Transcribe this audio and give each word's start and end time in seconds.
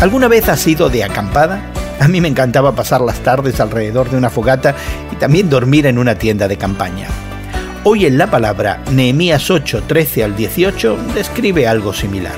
¿Alguna 0.00 0.28
vez 0.28 0.48
has 0.48 0.64
ido 0.64 0.88
de 0.88 1.02
acampada? 1.02 1.72
A 1.98 2.06
mí 2.06 2.20
me 2.20 2.28
encantaba 2.28 2.72
pasar 2.72 3.00
las 3.00 3.18
tardes 3.24 3.58
alrededor 3.58 4.08
de 4.08 4.16
una 4.16 4.30
fogata 4.30 4.76
y 5.12 5.16
también 5.16 5.50
dormir 5.50 5.86
en 5.86 5.98
una 5.98 6.16
tienda 6.16 6.46
de 6.46 6.56
campaña. 6.56 7.08
Hoy 7.82 8.06
en 8.06 8.16
la 8.16 8.30
palabra 8.30 8.80
Nehemías 8.92 9.50
8, 9.50 9.82
13 9.88 10.22
al 10.22 10.36
18 10.36 10.96
describe 11.16 11.66
algo 11.66 11.92
similar. 11.92 12.36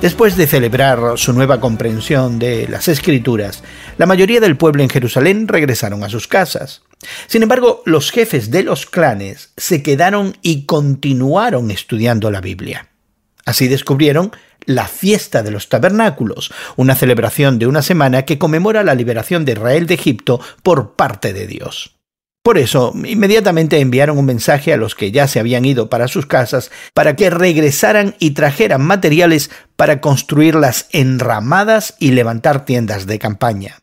Después 0.00 0.36
de 0.36 0.46
celebrar 0.46 1.18
su 1.18 1.32
nueva 1.32 1.58
comprensión 1.58 2.38
de 2.38 2.68
las 2.68 2.86
escrituras, 2.86 3.64
la 3.98 4.06
mayoría 4.06 4.38
del 4.38 4.56
pueblo 4.56 4.84
en 4.84 4.90
Jerusalén 4.90 5.48
regresaron 5.48 6.04
a 6.04 6.08
sus 6.08 6.28
casas. 6.28 6.82
Sin 7.26 7.42
embargo, 7.42 7.82
los 7.84 8.12
jefes 8.12 8.52
de 8.52 8.62
los 8.62 8.86
clanes 8.86 9.50
se 9.56 9.82
quedaron 9.82 10.36
y 10.40 10.66
continuaron 10.66 11.72
estudiando 11.72 12.30
la 12.30 12.40
Biblia. 12.40 12.93
Así 13.44 13.68
descubrieron 13.68 14.32
la 14.66 14.88
fiesta 14.88 15.42
de 15.42 15.50
los 15.50 15.68
tabernáculos, 15.68 16.52
una 16.76 16.94
celebración 16.94 17.58
de 17.58 17.66
una 17.66 17.82
semana 17.82 18.24
que 18.24 18.38
conmemora 18.38 18.82
la 18.82 18.94
liberación 18.94 19.44
de 19.44 19.52
Israel 19.52 19.86
de 19.86 19.94
Egipto 19.94 20.40
por 20.62 20.94
parte 20.94 21.32
de 21.32 21.46
Dios. 21.46 21.94
Por 22.42 22.58
eso, 22.58 22.92
inmediatamente 22.94 23.80
enviaron 23.80 24.18
un 24.18 24.26
mensaje 24.26 24.74
a 24.74 24.76
los 24.76 24.94
que 24.94 25.10
ya 25.10 25.26
se 25.28 25.40
habían 25.40 25.64
ido 25.64 25.88
para 25.88 26.08
sus 26.08 26.26
casas 26.26 26.70
para 26.92 27.16
que 27.16 27.30
regresaran 27.30 28.16
y 28.18 28.32
trajeran 28.32 28.82
materiales 28.82 29.50
para 29.76 30.02
construir 30.02 30.54
las 30.54 30.88
enramadas 30.92 31.94
y 31.98 32.10
levantar 32.10 32.66
tiendas 32.66 33.06
de 33.06 33.18
campaña. 33.18 33.78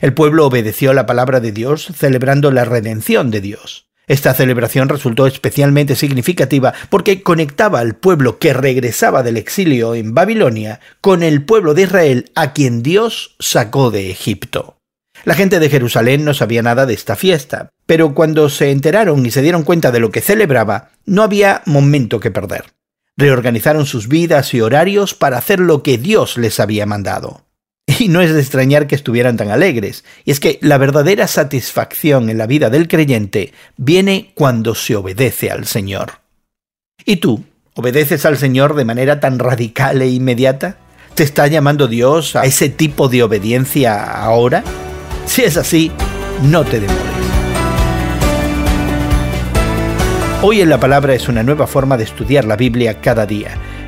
El 0.00 0.14
pueblo 0.14 0.46
obedeció 0.46 0.94
la 0.94 1.06
palabra 1.06 1.38
de 1.38 1.52
Dios 1.52 1.92
celebrando 1.94 2.50
la 2.50 2.64
redención 2.64 3.30
de 3.30 3.40
Dios. 3.40 3.91
Esta 4.12 4.34
celebración 4.34 4.90
resultó 4.90 5.26
especialmente 5.26 5.96
significativa 5.96 6.74
porque 6.90 7.22
conectaba 7.22 7.78
al 7.78 7.94
pueblo 7.94 8.38
que 8.38 8.52
regresaba 8.52 9.22
del 9.22 9.38
exilio 9.38 9.94
en 9.94 10.12
Babilonia 10.12 10.80
con 11.00 11.22
el 11.22 11.46
pueblo 11.46 11.72
de 11.72 11.84
Israel 11.84 12.30
a 12.34 12.52
quien 12.52 12.82
Dios 12.82 13.36
sacó 13.38 13.90
de 13.90 14.10
Egipto. 14.10 14.76
La 15.24 15.34
gente 15.34 15.60
de 15.60 15.70
Jerusalén 15.70 16.26
no 16.26 16.34
sabía 16.34 16.60
nada 16.60 16.84
de 16.84 16.92
esta 16.92 17.16
fiesta, 17.16 17.70
pero 17.86 18.12
cuando 18.12 18.50
se 18.50 18.70
enteraron 18.70 19.24
y 19.24 19.30
se 19.30 19.40
dieron 19.40 19.62
cuenta 19.62 19.90
de 19.90 20.00
lo 20.00 20.10
que 20.10 20.20
celebraba, 20.20 20.90
no 21.06 21.22
había 21.22 21.62
momento 21.64 22.20
que 22.20 22.30
perder. 22.30 22.66
Reorganizaron 23.16 23.86
sus 23.86 24.08
vidas 24.08 24.52
y 24.52 24.60
horarios 24.60 25.14
para 25.14 25.38
hacer 25.38 25.58
lo 25.58 25.82
que 25.82 25.96
Dios 25.96 26.36
les 26.36 26.60
había 26.60 26.84
mandado. 26.84 27.46
Y 27.98 28.08
no 28.08 28.20
es 28.20 28.32
de 28.32 28.40
extrañar 28.40 28.86
que 28.86 28.94
estuvieran 28.94 29.36
tan 29.36 29.50
alegres. 29.50 30.04
Y 30.24 30.30
es 30.30 30.40
que 30.40 30.58
la 30.62 30.78
verdadera 30.78 31.26
satisfacción 31.26 32.30
en 32.30 32.38
la 32.38 32.46
vida 32.46 32.70
del 32.70 32.88
creyente 32.88 33.52
viene 33.76 34.32
cuando 34.34 34.74
se 34.74 34.96
obedece 34.96 35.50
al 35.50 35.66
Señor. 35.66 36.20
¿Y 37.04 37.16
tú? 37.16 37.44
¿Obedeces 37.74 38.26
al 38.26 38.36
Señor 38.36 38.74
de 38.74 38.84
manera 38.84 39.18
tan 39.18 39.38
radical 39.38 40.02
e 40.02 40.08
inmediata? 40.08 40.76
¿Te 41.14 41.24
está 41.24 41.46
llamando 41.46 41.88
Dios 41.88 42.36
a 42.36 42.44
ese 42.44 42.68
tipo 42.68 43.08
de 43.08 43.22
obediencia 43.22 44.02
ahora? 44.02 44.62
Si 45.26 45.42
es 45.42 45.56
así, 45.56 45.90
no 46.42 46.64
te 46.64 46.80
demores. 46.80 47.02
Hoy 50.42 50.60
en 50.60 50.70
la 50.70 50.80
palabra 50.80 51.14
es 51.14 51.28
una 51.28 51.42
nueva 51.42 51.66
forma 51.66 51.96
de 51.96 52.04
estudiar 52.04 52.44
la 52.44 52.56
Biblia 52.56 53.00
cada 53.00 53.26
día. 53.26 53.56